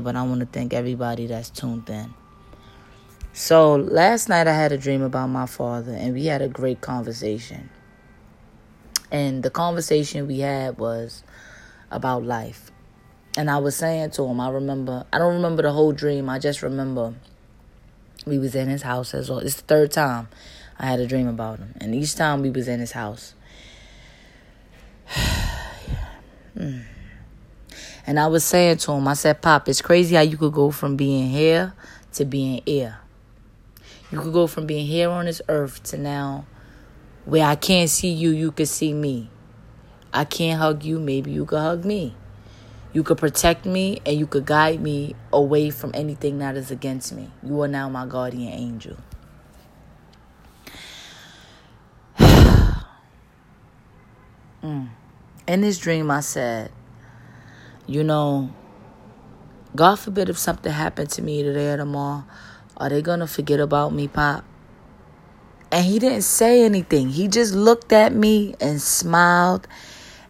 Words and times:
but 0.00 0.16
I 0.16 0.22
want 0.22 0.40
to 0.40 0.46
thank 0.46 0.72
everybody 0.72 1.26
that's 1.26 1.50
tuned 1.50 1.88
in. 1.88 2.14
So 3.32 3.76
last 3.76 4.28
night 4.28 4.46
I 4.46 4.54
had 4.54 4.72
a 4.72 4.78
dream 4.78 5.02
about 5.02 5.26
my 5.28 5.46
father, 5.46 5.92
and 5.92 6.14
we 6.14 6.26
had 6.26 6.40
a 6.40 6.48
great 6.48 6.80
conversation. 6.80 7.68
And 9.10 9.42
the 9.42 9.50
conversation 9.50 10.26
we 10.26 10.40
had 10.40 10.78
was 10.78 11.22
about 11.90 12.24
life. 12.24 12.70
And 13.36 13.50
I 13.50 13.58
was 13.58 13.76
saying 13.76 14.12
to 14.12 14.24
him, 14.24 14.40
I 14.40 14.48
remember, 14.48 15.04
I 15.12 15.18
don't 15.18 15.34
remember 15.34 15.62
the 15.62 15.72
whole 15.72 15.92
dream. 15.92 16.30
I 16.30 16.38
just 16.38 16.62
remember 16.62 17.14
we 18.26 18.38
was 18.38 18.54
in 18.54 18.68
his 18.68 18.82
house 18.82 19.12
as 19.12 19.28
well. 19.28 19.40
It's 19.40 19.56
the 19.56 19.62
third 19.62 19.92
time 19.92 20.28
I 20.78 20.86
had 20.86 20.98
a 21.00 21.06
dream 21.06 21.28
about 21.28 21.58
him. 21.58 21.74
And 21.80 21.94
each 21.94 22.14
time 22.14 22.42
we 22.42 22.50
was 22.50 22.68
in 22.68 22.80
his 22.80 22.92
house. 22.92 23.34
Hmm. 26.56 26.95
And 28.06 28.20
I 28.20 28.28
was 28.28 28.44
saying 28.44 28.78
to 28.78 28.92
him, 28.92 29.08
I 29.08 29.14
said, 29.14 29.42
Pop, 29.42 29.68
it's 29.68 29.82
crazy 29.82 30.14
how 30.14 30.22
you 30.22 30.36
could 30.36 30.52
go 30.52 30.70
from 30.70 30.96
being 30.96 31.28
here 31.28 31.74
to 32.12 32.24
being 32.24 32.62
here. 32.64 32.98
You 34.12 34.20
could 34.20 34.32
go 34.32 34.46
from 34.46 34.66
being 34.66 34.86
here 34.86 35.10
on 35.10 35.24
this 35.24 35.42
earth 35.48 35.82
to 35.84 35.98
now 35.98 36.46
where 37.24 37.44
I 37.44 37.56
can't 37.56 37.90
see 37.90 38.10
you, 38.10 38.30
you 38.30 38.52
could 38.52 38.68
see 38.68 38.94
me. 38.94 39.30
I 40.14 40.24
can't 40.24 40.60
hug 40.60 40.84
you, 40.84 41.00
maybe 41.00 41.32
you 41.32 41.44
could 41.44 41.58
hug 41.58 41.84
me. 41.84 42.14
You 42.92 43.02
could 43.02 43.18
protect 43.18 43.66
me 43.66 44.00
and 44.06 44.16
you 44.16 44.28
could 44.28 44.46
guide 44.46 44.80
me 44.80 45.16
away 45.32 45.70
from 45.70 45.90
anything 45.92 46.38
that 46.38 46.56
is 46.56 46.70
against 46.70 47.12
me. 47.12 47.32
You 47.42 47.60
are 47.62 47.68
now 47.68 47.88
my 47.88 48.06
guardian 48.06 48.52
angel. 48.52 48.96
mm. 52.18 52.84
In 55.48 55.60
this 55.60 55.78
dream, 55.78 56.10
I 56.10 56.20
said, 56.20 56.72
you 57.86 58.02
know, 58.02 58.50
God 59.74 59.96
forbid 59.98 60.28
if 60.28 60.38
something 60.38 60.72
happened 60.72 61.10
to 61.10 61.22
me 61.22 61.42
today 61.42 61.72
or 61.72 61.76
tomorrow, 61.76 62.24
are 62.76 62.88
they 62.88 63.02
going 63.02 63.20
to 63.20 63.26
forget 63.26 63.60
about 63.60 63.92
me, 63.92 64.08
Pop? 64.08 64.44
And 65.70 65.84
he 65.84 65.98
didn't 65.98 66.22
say 66.22 66.64
anything. 66.64 67.10
He 67.10 67.28
just 67.28 67.54
looked 67.54 67.92
at 67.92 68.12
me 68.12 68.54
and 68.60 68.80
smiled. 68.80 69.66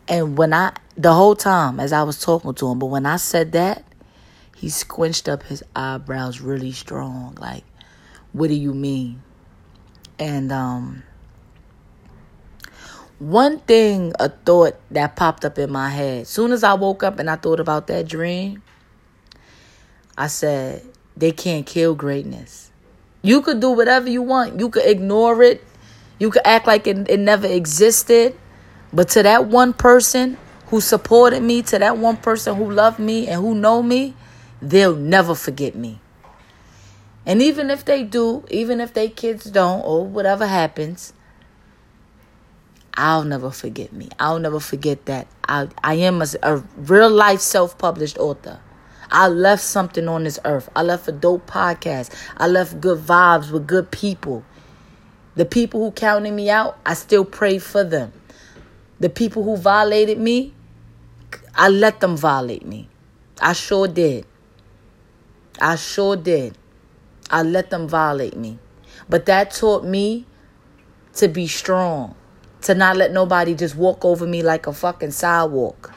And 0.09 0.37
when 0.37 0.53
I, 0.53 0.73
the 0.97 1.13
whole 1.13 1.37
time 1.37 1.79
as 1.81 1.93
I 1.93 2.03
was 2.03 2.21
talking 2.21 2.55
to 2.55 2.69
him, 2.69 2.79
but 2.79 2.87
when 2.87 3.07
I 3.07 3.17
said 3.17 3.53
that, 3.53 3.85
he 4.57 4.69
squinched 4.69 5.29
up 5.29 5.43
his 5.43 5.63
eyebrows 5.75 6.41
really 6.41 6.73
strong. 6.73 7.37
Like, 7.39 7.65
what 8.33 8.49
do 8.49 8.55
you 8.55 8.73
mean? 8.73 9.23
And, 10.19 10.51
um, 10.51 11.03
one 13.19 13.61
thing, 13.61 14.13
a 14.19 14.29
thought 14.29 14.77
that 14.91 15.17
popped 15.17 15.45
up 15.45 15.59
in 15.59 15.71
my 15.71 15.89
head. 15.89 16.27
Soon 16.27 16.53
as 16.53 16.63
I 16.63 16.75
woke 16.75 17.03
up 17.03 17.19
and 17.19 17.31
I 17.31 17.37
thought 17.37 17.61
about 17.61 17.87
that 17.87 18.07
dream, 18.07 18.63
I 20.19 20.27
said, 20.27 20.85
they 21.17 21.33
can't 21.33 21.67
kill 21.67 21.95
greatness. 21.95 22.71
You 23.23 23.41
could 23.41 23.61
do 23.61 23.71
whatever 23.71 24.09
you 24.09 24.23
want. 24.23 24.61
You 24.61 24.69
could 24.69 24.87
ignore 24.87 25.43
it. 25.43 25.65
You 26.19 26.31
could 26.31 26.47
act 26.47 26.67
like 26.67 26.87
it, 26.87 27.09
it 27.09 27.19
never 27.19 27.47
existed. 27.47 28.37
But 28.93 29.09
to 29.11 29.23
that 29.23 29.47
one 29.47 29.73
person 29.73 30.37
who 30.67 30.81
supported 30.81 31.43
me, 31.43 31.63
to 31.63 31.79
that 31.79 31.99
one 31.99 32.17
person 32.19 32.57
who 32.57 32.71
loved 32.71 32.99
me 32.99 33.29
and 33.29 33.41
who 33.41 33.55
know 33.55 33.83
me, 33.83 34.15
they'll 34.61 34.95
never 34.95 35.35
forget 35.35 35.75
me. 35.75 36.01
And 37.25 37.43
even 37.43 37.71
if 37.71 37.85
they 37.85 38.05
do, 38.05 38.45
even 38.51 38.81
if 38.81 38.95
they 38.95 39.09
kids 39.09 39.51
don't, 39.51 39.81
or 39.81 40.07
whatever 40.07 40.47
happens, 40.47 41.13
I'll 42.97 43.25
never 43.25 43.51
forget 43.51 43.93
me. 43.93 44.09
I'll 44.19 44.39
never 44.39 44.61
forget 44.61 45.05
that 45.07 45.27
I, 45.49 45.69
I 45.83 45.95
am 45.95 46.23
a, 46.23 46.27
a 46.43 46.57
real 46.77 47.11
life 47.11 47.41
self 47.41 47.77
published 47.79 48.19
author. 48.19 48.61
I 49.11 49.29
left 49.29 49.63
something 49.63 50.09
on 50.09 50.25
this 50.25 50.39
earth. 50.45 50.69
I 50.75 50.83
left 50.83 51.07
a 51.09 51.13
dope 51.13 51.47
podcast. 51.47 52.13
I 52.37 52.49
left 52.49 52.81
good 52.81 52.99
vibes 52.99 53.51
with 53.51 53.67
good 53.67 53.91
people. 53.91 54.45
The 55.37 55.45
people 55.45 55.85
who 55.85 55.93
counted 55.93 56.33
me 56.33 56.51
out, 56.51 56.79
I 56.85 56.95
still 56.95 57.25
pray 57.25 57.59
for 57.59 57.85
them. 57.85 58.13
The 58.99 59.11
people 59.11 59.45
who 59.45 59.57
violated 59.57 60.19
me, 60.19 60.55
I 61.55 61.69
let 61.69 62.01
them 62.01 62.17
violate 62.17 62.67
me. 62.67 62.89
I 63.41 63.53
sure 63.53 63.87
did. 63.87 64.27
I 65.61 65.77
sure 65.77 66.17
did. 66.17 66.57
I 67.31 67.43
let 67.43 67.71
them 67.71 67.87
violate 67.89 68.37
me. 68.37 68.59
But 69.09 69.27
that 69.27 69.51
taught 69.51 69.85
me 69.85 70.27
to 71.15 71.29
be 71.29 71.47
strong, 71.47 72.15
to 72.63 72.75
not 72.75 72.97
let 72.97 73.13
nobody 73.13 73.55
just 73.55 73.77
walk 73.77 74.05
over 74.05 74.27
me 74.27 74.43
like 74.43 74.67
a 74.67 74.73
fucking 74.73 75.11
sidewalk. 75.13 75.93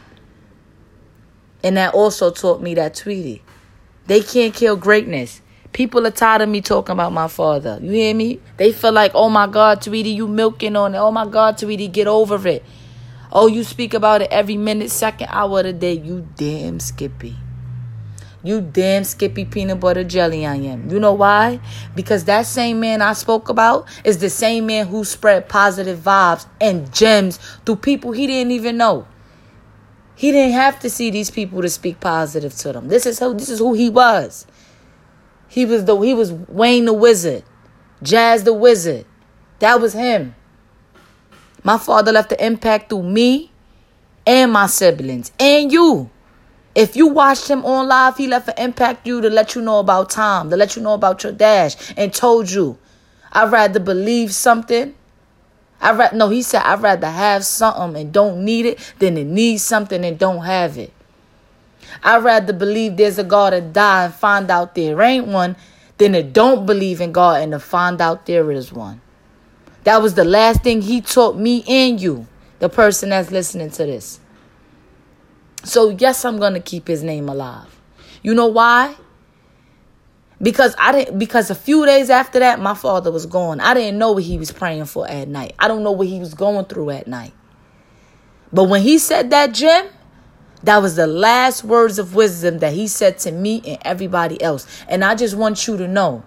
And 1.63 1.77
that 1.77 1.93
also 1.93 2.31
taught 2.31 2.61
me 2.61 2.73
that, 2.75 2.95
Tweety, 2.95 3.41
they 4.07 4.21
can't 4.21 4.53
kill 4.53 4.75
greatness. 4.75 5.41
People 5.71 6.07
are 6.07 6.11
tired 6.11 6.41
of 6.41 6.49
me 6.49 6.61
talking 6.61 6.93
about 6.93 7.13
my 7.13 7.27
father. 7.27 7.79
You 7.81 7.91
hear 7.91 8.15
me? 8.15 8.39
They 8.57 8.71
feel 8.71 8.91
like, 8.91 9.11
oh 9.13 9.29
my 9.29 9.45
God, 9.47 9.81
Tweety, 9.81 10.11
you 10.11 10.27
milking 10.27 10.75
on 10.75 10.95
it. 10.95 10.97
Oh 10.97 11.11
my 11.11 11.27
God, 11.27 11.57
Tweety, 11.57 11.87
get 11.87 12.07
over 12.07 12.47
it. 12.47 12.63
Oh, 13.31 13.47
you 13.47 13.63
speak 13.63 13.93
about 13.93 14.23
it 14.23 14.29
every 14.31 14.57
minute, 14.57 14.89
second, 14.89 15.27
hour 15.29 15.59
of 15.59 15.65
the 15.65 15.73
day. 15.73 15.93
You 15.93 16.27
damn 16.35 16.79
Skippy. 16.79 17.35
You 18.41 18.61
damn 18.61 19.03
Skippy 19.03 19.43
peanut 19.43 19.81
butter 19.81 20.03
jelly 20.03 20.45
I 20.45 20.55
am. 20.55 20.89
You 20.89 20.99
know 20.99 21.13
why? 21.13 21.59
Because 21.95 22.23
that 22.25 22.45
same 22.45 22.79
man 22.79 23.01
I 23.01 23.13
spoke 23.13 23.49
about 23.49 23.87
is 24.05 24.19
the 24.19 24.29
same 24.29 24.67
man 24.67 24.87
who 24.87 25.03
spread 25.03 25.49
positive 25.49 25.99
vibes 25.99 26.47
and 26.61 26.91
gems 26.93 27.37
through 27.65 27.77
people 27.77 28.13
he 28.13 28.27
didn't 28.27 28.51
even 28.51 28.77
know. 28.77 29.07
He 30.15 30.31
didn't 30.31 30.53
have 30.53 30.79
to 30.81 30.89
see 30.89 31.11
these 31.11 31.29
people 31.29 31.61
to 31.61 31.69
speak 31.69 31.99
positive 31.99 32.55
to 32.55 32.73
them. 32.73 32.87
This 32.87 33.05
is 33.05 33.19
who 33.19 33.33
this 33.33 33.49
is 33.49 33.59
who 33.59 33.73
he 33.73 33.89
was. 33.89 34.45
He 35.49 35.65
was 35.65 35.85
the 35.85 35.97
he 35.99 36.13
was 36.13 36.31
Wayne 36.31 36.85
the 36.85 36.93
Wizard, 36.93 37.43
Jazz 38.01 38.43
the 38.43 38.53
Wizard. 38.53 39.05
That 39.59 39.81
was 39.81 39.93
him. 39.93 40.35
My 41.63 41.77
father 41.77 42.13
left 42.13 42.31
an 42.31 42.39
impact 42.39 42.89
through 42.89 43.03
me 43.03 43.51
and 44.25 44.51
my 44.51 44.67
siblings 44.67 45.31
and 45.39 45.71
you. 45.71 46.09
If 46.79 46.95
you 46.95 47.07
watched 47.07 47.49
him 47.49 47.65
on 47.65 47.87
live, 47.87 48.17
he 48.17 48.27
left 48.27 48.47
an 48.47 48.55
impact 48.57 49.05
you 49.05 49.21
to 49.21 49.29
let 49.29 49.55
you 49.55 49.61
know 49.61 49.79
about 49.79 50.09
Tom, 50.11 50.49
to 50.49 50.55
let 50.55 50.75
you 50.75 50.81
know 50.81 50.93
about 50.93 51.23
your 51.23 51.33
dash, 51.33 51.93
and 51.97 52.13
told 52.13 52.49
you, 52.49 52.77
I'd 53.31 53.51
rather 53.51 53.79
believe 53.79 54.33
something 54.33 54.95
I 55.81 55.93
rather 55.93 56.15
no, 56.15 56.29
he 56.29 56.41
said 56.41 56.61
I'd 56.63 56.81
rather 56.81 57.09
have 57.09 57.45
something 57.45 57.99
and 58.01 58.13
don't 58.13 58.43
need 58.43 58.65
it 58.65 58.93
than 58.99 59.15
to 59.15 59.23
need 59.23 59.57
something 59.57 60.03
and 60.03 60.19
don't 60.19 60.43
have 60.43 60.77
it. 60.77 60.91
I'd 62.03 62.23
rather 62.23 62.53
believe 62.53 62.97
there's 62.97 63.17
a 63.17 63.23
God 63.23 63.53
and 63.53 63.73
die 63.73 64.05
and 64.05 64.13
find 64.13 64.51
out 64.51 64.75
there 64.75 65.01
ain't 65.01 65.27
one 65.27 65.55
than 65.97 66.13
to 66.13 66.23
don't 66.23 66.65
believe 66.65 67.01
in 67.01 67.11
God 67.11 67.41
and 67.41 67.51
to 67.53 67.59
find 67.59 68.01
out 68.01 68.25
there 68.25 68.51
is 68.51 68.71
one. 68.71 69.01
That 69.85 70.01
was 70.01 70.15
the 70.15 70.25
last 70.25 70.63
thing 70.63 70.81
he 70.81 71.01
taught 71.01 71.37
me 71.37 71.63
and 71.67 71.99
you, 71.99 72.27
the 72.59 72.69
person 72.69 73.09
that's 73.09 73.31
listening 73.31 73.71
to 73.71 73.85
this. 73.85 74.19
So 75.63 75.89
yes, 75.89 76.23
I'm 76.25 76.37
gonna 76.37 76.59
keep 76.59 76.87
his 76.87 77.03
name 77.03 77.29
alive. 77.29 77.75
You 78.21 78.33
know 78.33 78.47
why? 78.47 78.95
because 80.41 80.75
I 80.77 80.91
didn't 80.91 81.19
because 81.19 81.49
a 81.49 81.55
few 81.55 81.85
days 81.85 82.09
after 82.09 82.39
that 82.39 82.59
my 82.59 82.73
father 82.73 83.11
was 83.11 83.25
gone. 83.25 83.59
I 83.59 83.73
didn't 83.73 83.97
know 83.97 84.13
what 84.13 84.23
he 84.23 84.37
was 84.37 84.51
praying 84.51 84.85
for 84.85 85.07
at 85.09 85.27
night. 85.27 85.53
I 85.59 85.67
don't 85.67 85.83
know 85.83 85.91
what 85.91 86.07
he 86.07 86.19
was 86.19 86.33
going 86.33 86.65
through 86.65 86.91
at 86.91 87.07
night. 87.07 87.33
But 88.51 88.65
when 88.65 88.81
he 88.81 88.97
said 88.97 89.29
that, 89.29 89.53
Jim, 89.53 89.87
that 90.63 90.81
was 90.81 90.95
the 90.95 91.07
last 91.07 91.63
words 91.63 91.99
of 91.99 92.15
wisdom 92.15 92.59
that 92.59 92.73
he 92.73 92.87
said 92.87 93.19
to 93.19 93.31
me 93.31 93.61
and 93.65 93.77
everybody 93.83 94.41
else. 94.41 94.65
And 94.87 95.03
I 95.03 95.15
just 95.15 95.35
want 95.35 95.67
you 95.67 95.77
to 95.77 95.87
know. 95.87 96.23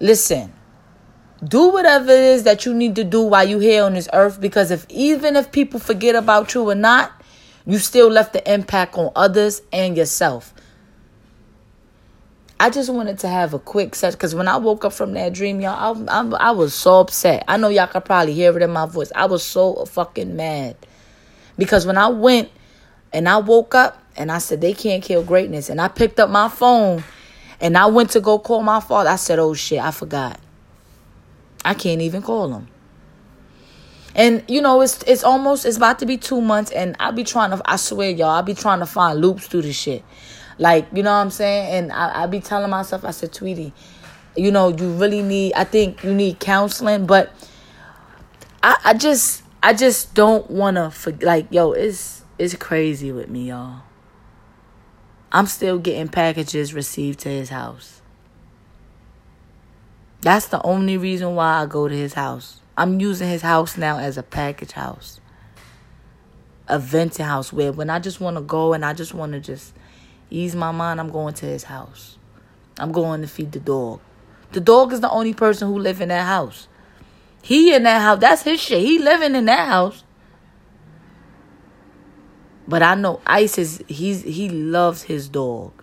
Listen. 0.00 0.52
Do 1.42 1.70
whatever 1.70 2.12
it 2.12 2.20
is 2.20 2.44
that 2.44 2.64
you 2.64 2.72
need 2.72 2.94
to 2.96 3.04
do 3.04 3.22
while 3.22 3.46
you're 3.48 3.60
here 3.60 3.82
on 3.84 3.94
this 3.94 4.08
earth 4.12 4.40
because 4.40 4.70
if 4.70 4.86
even 4.88 5.34
if 5.34 5.50
people 5.50 5.80
forget 5.80 6.14
about 6.14 6.54
you 6.54 6.68
or 6.68 6.76
not, 6.76 7.12
you 7.66 7.78
still 7.78 8.08
left 8.08 8.32
the 8.32 8.52
impact 8.52 8.96
on 8.96 9.10
others 9.16 9.60
and 9.72 9.96
yourself. 9.96 10.54
I 12.60 12.70
just 12.70 12.90
wanted 12.90 13.18
to 13.20 13.28
have 13.28 13.54
a 13.54 13.58
quick 13.58 13.96
set 13.96 14.12
because 14.12 14.36
when 14.36 14.46
I 14.46 14.56
woke 14.56 14.84
up 14.84 14.92
from 14.92 15.14
that 15.14 15.32
dream, 15.32 15.60
y'all, 15.60 16.06
I, 16.08 16.20
I, 16.20 16.48
I 16.48 16.50
was 16.52 16.74
so 16.74 17.00
upset. 17.00 17.42
I 17.48 17.56
know 17.56 17.68
y'all 17.68 17.88
could 17.88 18.04
probably 18.04 18.34
hear 18.34 18.56
it 18.56 18.62
in 18.62 18.70
my 18.70 18.86
voice. 18.86 19.10
I 19.16 19.26
was 19.26 19.42
so 19.42 19.84
fucking 19.84 20.36
mad 20.36 20.76
because 21.58 21.86
when 21.86 21.98
I 21.98 22.06
went 22.06 22.50
and 23.12 23.28
I 23.28 23.38
woke 23.38 23.74
up 23.74 24.00
and 24.16 24.30
I 24.30 24.38
said 24.38 24.60
they 24.60 24.74
can't 24.74 25.02
kill 25.02 25.24
greatness, 25.24 25.70
and 25.70 25.80
I 25.80 25.88
picked 25.88 26.20
up 26.20 26.30
my 26.30 26.48
phone 26.48 27.02
and 27.60 27.76
I 27.76 27.86
went 27.86 28.10
to 28.10 28.20
go 28.20 28.38
call 28.38 28.62
my 28.62 28.78
father. 28.78 29.10
I 29.10 29.16
said, 29.16 29.40
"Oh 29.40 29.54
shit, 29.54 29.80
I 29.80 29.90
forgot. 29.90 30.38
I 31.64 31.74
can't 31.74 32.00
even 32.00 32.22
call 32.22 32.52
him." 32.54 32.68
And 34.14 34.44
you 34.48 34.60
know, 34.60 34.80
it's 34.80 35.02
it's 35.04 35.24
almost 35.24 35.64
it's 35.64 35.76
about 35.76 35.98
to 36.00 36.06
be 36.06 36.18
two 36.18 36.40
months, 36.40 36.70
and 36.70 36.96
I'll 37.00 37.12
be 37.12 37.24
trying 37.24 37.50
to. 37.50 37.62
I 37.64 37.76
swear, 37.76 38.10
y'all, 38.10 38.30
I'll 38.30 38.42
be 38.42 38.54
trying 38.54 38.80
to 38.80 38.86
find 38.86 39.20
loops 39.20 39.46
through 39.46 39.62
this 39.62 39.76
shit. 39.76 40.04
Like, 40.58 40.86
you 40.92 41.02
know 41.02 41.10
what 41.10 41.16
I'm 41.16 41.30
saying? 41.30 41.74
And 41.74 41.92
I, 41.92 42.22
I 42.22 42.26
be 42.26 42.40
telling 42.40 42.70
myself, 42.70 43.04
I 43.04 43.10
said, 43.10 43.32
Tweety, 43.32 43.72
you 44.36 44.50
know, 44.50 44.68
you 44.68 44.92
really 44.92 45.22
need, 45.22 45.54
I 45.54 45.64
think 45.64 46.04
you 46.04 46.14
need 46.14 46.40
counseling, 46.40 47.06
but 47.06 47.32
I, 48.62 48.76
I 48.84 48.94
just, 48.94 49.42
I 49.62 49.74
just 49.74 50.14
don't 50.14 50.50
want 50.50 50.76
to, 50.76 51.16
like, 51.24 51.46
yo, 51.50 51.72
it's, 51.72 52.22
it's 52.38 52.54
crazy 52.56 53.12
with 53.12 53.28
me, 53.28 53.48
y'all. 53.48 53.82
I'm 55.32 55.46
still 55.46 55.78
getting 55.78 56.08
packages 56.08 56.74
received 56.74 57.20
to 57.20 57.30
his 57.30 57.48
house. 57.48 58.01
That's 60.22 60.46
the 60.46 60.62
only 60.62 60.96
reason 60.96 61.34
why 61.34 61.62
I 61.62 61.66
go 61.66 61.88
to 61.88 61.94
his 61.94 62.14
house. 62.14 62.60
I'm 62.76 63.00
using 63.00 63.28
his 63.28 63.42
house 63.42 63.76
now 63.76 63.98
as 63.98 64.16
a 64.16 64.22
package 64.22 64.72
house. 64.72 65.20
A 66.68 66.78
venting 66.78 67.26
house 67.26 67.52
where 67.52 67.72
when 67.72 67.90
I 67.90 67.98
just 67.98 68.20
want 68.20 68.36
to 68.36 68.40
go 68.40 68.72
and 68.72 68.84
I 68.84 68.94
just 68.94 69.14
want 69.14 69.32
to 69.32 69.40
just 69.40 69.74
ease 70.30 70.54
my 70.54 70.70
mind, 70.70 71.00
I'm 71.00 71.10
going 71.10 71.34
to 71.34 71.46
his 71.46 71.64
house. 71.64 72.18
I'm 72.78 72.92
going 72.92 73.20
to 73.22 73.26
feed 73.26 73.50
the 73.50 73.60
dog. 73.60 74.00
The 74.52 74.60
dog 74.60 74.92
is 74.92 75.00
the 75.00 75.10
only 75.10 75.34
person 75.34 75.68
who 75.68 75.78
live 75.78 76.00
in 76.00 76.08
that 76.08 76.24
house. 76.24 76.68
He 77.42 77.74
in 77.74 77.82
that 77.82 78.00
house. 78.00 78.20
That's 78.20 78.42
his 78.42 78.60
shit. 78.60 78.80
He 78.80 79.00
living 79.00 79.34
in 79.34 79.46
that 79.46 79.66
house. 79.66 80.04
But 82.68 82.82
I 82.82 82.94
know 82.94 83.20
Ice 83.26 83.58
is 83.58 83.82
he's 83.88 84.22
he 84.22 84.48
loves 84.48 85.02
his 85.02 85.28
dog. 85.28 85.82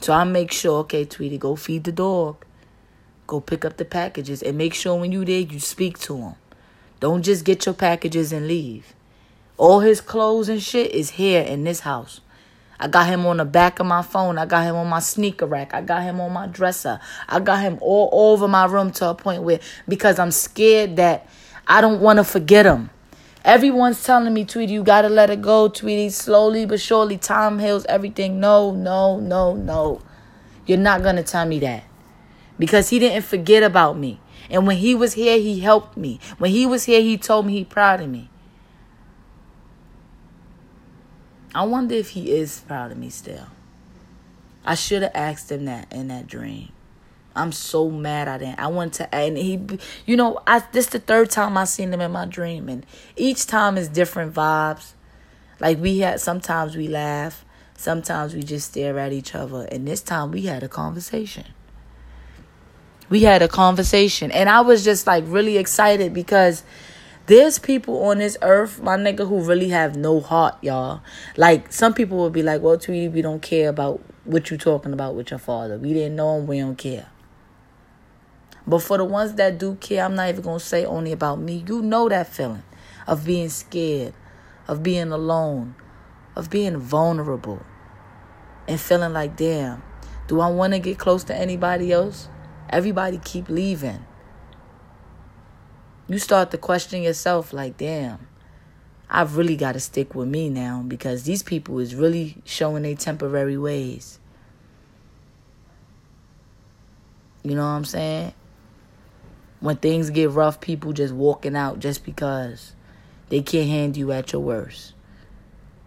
So 0.00 0.12
I 0.12 0.24
make 0.24 0.52
sure, 0.52 0.80
okay, 0.80 1.06
Tweety, 1.06 1.38
go 1.38 1.56
feed 1.56 1.84
the 1.84 1.92
dog. 1.92 2.44
Go 3.26 3.40
pick 3.40 3.64
up 3.64 3.76
the 3.76 3.84
packages 3.84 4.42
and 4.42 4.58
make 4.58 4.74
sure 4.74 4.98
when 4.98 5.12
you 5.12 5.24
there 5.24 5.40
you 5.40 5.60
speak 5.60 5.98
to 6.00 6.16
him. 6.16 6.34
Don't 7.00 7.22
just 7.22 7.44
get 7.44 7.66
your 7.66 7.74
packages 7.74 8.32
and 8.32 8.46
leave. 8.46 8.94
All 9.56 9.80
his 9.80 10.00
clothes 10.00 10.48
and 10.48 10.62
shit 10.62 10.90
is 10.90 11.10
here 11.10 11.42
in 11.42 11.64
this 11.64 11.80
house. 11.80 12.20
I 12.78 12.88
got 12.88 13.06
him 13.06 13.24
on 13.24 13.36
the 13.36 13.44
back 13.44 13.78
of 13.78 13.86
my 13.86 14.02
phone. 14.02 14.36
I 14.36 14.46
got 14.46 14.64
him 14.64 14.74
on 14.74 14.88
my 14.88 14.98
sneaker 14.98 15.46
rack. 15.46 15.72
I 15.72 15.80
got 15.80 16.02
him 16.02 16.20
on 16.20 16.32
my 16.32 16.46
dresser. 16.46 17.00
I 17.28 17.40
got 17.40 17.60
him 17.60 17.78
all 17.80 18.10
over 18.12 18.48
my 18.48 18.66
room 18.66 18.90
to 18.92 19.10
a 19.10 19.14
point 19.14 19.42
where 19.42 19.60
because 19.88 20.18
I'm 20.18 20.32
scared 20.32 20.96
that 20.96 21.28
I 21.66 21.80
don't 21.80 22.00
want 22.00 22.18
to 22.18 22.24
forget 22.24 22.66
him. 22.66 22.90
Everyone's 23.44 24.02
telling 24.02 24.32
me, 24.32 24.44
Tweety, 24.44 24.72
you 24.72 24.82
gotta 24.82 25.08
let 25.08 25.30
it 25.30 25.42
go, 25.42 25.68
Tweety. 25.68 26.10
Slowly 26.10 26.66
but 26.66 26.80
surely, 26.80 27.16
time 27.18 27.58
heals 27.58 27.84
everything. 27.86 28.40
No, 28.40 28.70
no, 28.70 29.20
no, 29.20 29.54
no. 29.54 30.00
You're 30.66 30.78
not 30.78 31.02
gonna 31.02 31.22
tell 31.22 31.46
me 31.46 31.58
that. 31.60 31.84
Because 32.58 32.90
he 32.90 32.98
didn't 32.98 33.24
forget 33.24 33.62
about 33.62 33.96
me. 33.96 34.20
And 34.50 34.66
when 34.66 34.76
he 34.76 34.94
was 34.94 35.14
here, 35.14 35.38
he 35.38 35.60
helped 35.60 35.96
me. 35.96 36.20
When 36.38 36.50
he 36.50 36.66
was 36.66 36.84
here, 36.84 37.00
he 37.00 37.16
told 37.16 37.46
me 37.46 37.54
he 37.54 37.64
proud 37.64 38.00
of 38.00 38.08
me. 38.08 38.30
I 41.54 41.64
wonder 41.64 41.94
if 41.94 42.10
he 42.10 42.32
is 42.32 42.60
proud 42.66 42.90
of 42.90 42.98
me 42.98 43.10
still. 43.10 43.46
I 44.64 44.74
should 44.74 45.02
have 45.02 45.12
asked 45.14 45.52
him 45.52 45.66
that 45.66 45.92
in 45.92 46.08
that 46.08 46.26
dream. 46.26 46.72
I'm 47.36 47.52
so 47.52 47.90
mad 47.90 48.28
I 48.28 48.38
didn't. 48.38 48.58
I 48.58 48.68
went 48.68 48.94
to 48.94 49.12
and 49.14 49.36
he, 49.36 49.60
you 50.06 50.16
know, 50.16 50.40
I 50.46 50.62
this 50.72 50.86
the 50.86 50.98
third 51.00 51.30
time 51.30 51.56
I 51.56 51.64
seen 51.64 51.92
him 51.92 52.00
in 52.00 52.12
my 52.12 52.26
dream, 52.26 52.68
and 52.68 52.86
each 53.16 53.46
time 53.46 53.76
is 53.76 53.88
different 53.88 54.32
vibes. 54.34 54.92
Like 55.60 55.78
we 55.78 55.98
had 55.98 56.20
sometimes 56.20 56.76
we 56.76 56.88
laugh, 56.88 57.44
sometimes 57.76 58.34
we 58.34 58.42
just 58.42 58.70
stare 58.70 58.98
at 58.98 59.12
each 59.12 59.34
other, 59.34 59.66
and 59.70 59.86
this 59.86 60.00
time 60.00 60.30
we 60.30 60.42
had 60.42 60.62
a 60.62 60.68
conversation. 60.68 61.46
We 63.10 63.22
had 63.22 63.42
a 63.42 63.48
conversation, 63.48 64.30
and 64.30 64.48
I 64.48 64.60
was 64.60 64.84
just 64.84 65.06
like 65.06 65.24
really 65.26 65.58
excited 65.58 66.14
because 66.14 66.62
there's 67.26 67.58
people 67.58 68.04
on 68.04 68.18
this 68.18 68.36
earth, 68.42 68.82
my 68.82 68.96
nigga, 68.96 69.28
who 69.28 69.40
really 69.40 69.68
have 69.70 69.96
no 69.96 70.20
heart, 70.20 70.56
y'all. 70.62 71.00
Like 71.36 71.72
some 71.72 71.94
people 71.94 72.18
would 72.18 72.32
be 72.32 72.42
like, 72.42 72.62
"Well, 72.62 72.78
Tweety, 72.78 73.08
we 73.08 73.22
don't 73.22 73.42
care 73.42 73.68
about 73.68 74.00
what 74.24 74.50
you 74.50 74.56
talking 74.56 74.92
about 74.92 75.14
with 75.14 75.30
your 75.30 75.38
father. 75.38 75.78
We 75.78 75.92
didn't 75.92 76.16
know 76.16 76.38
him. 76.38 76.46
We 76.46 76.60
don't 76.60 76.76
care." 76.76 77.06
But 78.66 78.82
for 78.82 78.96
the 78.96 79.04
ones 79.04 79.34
that 79.34 79.58
do 79.58 79.74
care, 79.76 80.04
I'm 80.04 80.14
not 80.14 80.30
even 80.30 80.42
to 80.42 80.58
say 80.58 80.86
only 80.86 81.12
about 81.12 81.38
me. 81.38 81.64
You 81.66 81.82
know 81.82 82.08
that 82.08 82.28
feeling 82.28 82.62
of 83.06 83.24
being 83.24 83.50
scared, 83.50 84.14
of 84.66 84.82
being 84.82 85.12
alone, 85.12 85.74
of 86.34 86.48
being 86.48 86.78
vulnerable, 86.78 87.62
and 88.66 88.80
feeling 88.80 89.12
like, 89.12 89.36
damn, 89.36 89.82
do 90.28 90.40
I 90.40 90.48
want 90.50 90.72
to 90.72 90.78
get 90.78 90.98
close 90.98 91.24
to 91.24 91.34
anybody 91.34 91.92
else? 91.92 92.28
Everybody 92.74 93.18
keep 93.18 93.48
leaving. 93.48 94.04
You 96.08 96.18
start 96.18 96.50
to 96.50 96.58
question 96.58 97.02
yourself 97.02 97.52
like, 97.52 97.76
damn, 97.76 98.26
I've 99.08 99.36
really 99.36 99.56
got 99.56 99.72
to 99.72 99.80
stick 99.80 100.14
with 100.14 100.28
me 100.28 100.48
now 100.50 100.82
because 100.86 101.22
these 101.22 101.42
people 101.42 101.78
is 101.78 101.94
really 101.94 102.42
showing 102.44 102.82
their 102.82 102.96
temporary 102.96 103.56
ways. 103.56 104.18
You 107.44 107.54
know 107.54 107.62
what 107.62 107.68
I'm 107.68 107.84
saying? 107.84 108.32
when 109.64 109.76
things 109.76 110.10
get 110.10 110.28
rough, 110.28 110.60
people 110.60 110.92
just 110.92 111.14
walking 111.14 111.56
out 111.56 111.78
just 111.78 112.04
because 112.04 112.74
they 113.30 113.40
can't 113.40 113.66
hand 113.66 113.96
you 113.96 114.12
at 114.12 114.30
your 114.30 114.42
worst. 114.42 114.92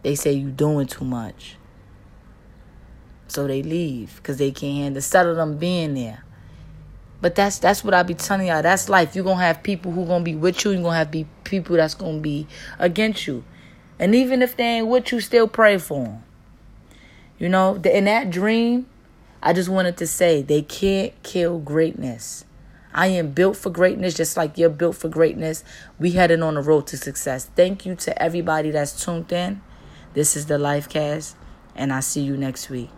They 0.01 0.15
say 0.15 0.31
you 0.31 0.49
doing 0.49 0.87
too 0.87 1.05
much. 1.05 1.57
So 3.27 3.45
they 3.45 3.61
leave 3.61 4.15
because 4.15 4.37
they 4.37 4.49
can't 4.49 4.77
handle 4.77 4.97
instead 4.97 5.27
them 5.27 5.59
being 5.59 5.93
there. 5.93 6.23
But 7.19 7.35
that's 7.35 7.57
that's 7.59 7.83
what 7.83 7.93
I 7.93 8.03
be 8.03 8.13
telling 8.13 8.47
y'all. 8.47 8.61
That's 8.61 8.89
life. 8.89 9.15
You're 9.15 9.25
gonna 9.25 9.41
have 9.41 9.63
people 9.63 9.91
who 9.91 10.03
are 10.03 10.07
gonna 10.07 10.23
be 10.23 10.35
with 10.35 10.63
you, 10.63 10.71
you're 10.71 10.83
gonna 10.83 10.95
have 10.97 11.11
be 11.11 11.25
people 11.43 11.75
that's 11.75 11.95
gonna 11.95 12.19
be 12.19 12.47
against 12.77 13.27
you. 13.27 13.43
And 13.99 14.13
even 14.13 14.41
if 14.41 14.55
they 14.55 14.63
ain't 14.63 14.87
with 14.87 15.11
you, 15.11 15.19
still 15.19 15.47
pray 15.47 15.77
for 15.79 16.03
them. 16.03 16.23
You 17.39 17.49
know, 17.49 17.75
in 17.75 18.05
that 18.05 18.29
dream, 18.29 18.87
I 19.41 19.53
just 19.53 19.69
wanted 19.69 19.97
to 19.97 20.07
say 20.07 20.41
they 20.41 20.61
can't 20.61 21.13
kill 21.23 21.59
greatness. 21.59 22.45
I 22.93 23.07
am 23.07 23.31
built 23.31 23.57
for 23.57 23.69
greatness 23.69 24.15
just 24.15 24.37
like 24.37 24.57
you're 24.57 24.69
built 24.69 24.95
for 24.95 25.09
greatness. 25.09 25.63
We 25.99 26.11
headed 26.11 26.41
on 26.41 26.55
the 26.55 26.61
road 26.61 26.87
to 26.87 26.97
success. 26.97 27.45
Thank 27.55 27.85
you 27.85 27.95
to 27.95 28.21
everybody 28.21 28.71
that's 28.71 29.03
tuned 29.03 29.31
in. 29.31 29.61
This 30.13 30.35
is 30.35 30.47
the 30.47 30.57
Life 30.57 30.89
Cast, 30.89 31.35
and 31.75 31.93
I'll 31.93 32.01
see 32.01 32.21
you 32.21 32.37
next 32.37 32.69
week. 32.69 32.89